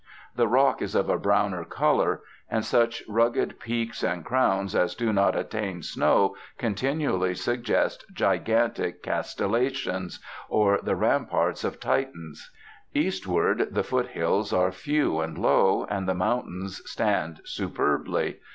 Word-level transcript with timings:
Their 0.35 0.47
rock 0.47 0.81
is 0.81 0.95
of 0.95 1.11
a 1.11 1.19
browner 1.19 1.63
colour, 1.63 2.21
and 2.49 2.65
such 2.65 3.03
rugged 3.07 3.59
peaks 3.59 4.01
and 4.01 4.25
crowns 4.25 4.73
as 4.75 4.95
do 4.95 5.13
not 5.13 5.35
attain 5.35 5.83
snow 5.83 6.35
continually 6.57 7.35
suggest 7.35 8.05
gigantic 8.11 9.03
castellations, 9.03 10.17
or 10.49 10.79
the 10.81 10.95
ramparts 10.95 11.63
of 11.63 11.79
Titans. 11.79 12.49
Eastward, 12.95 13.67
the 13.75 13.83
foothills 13.83 14.51
are 14.51 14.71
few 14.71 15.19
and 15.19 15.37
low, 15.37 15.85
and 15.87 16.09
the 16.09 16.15
mountains 16.15 16.81
stand 16.89 17.39
superbly. 17.45 18.39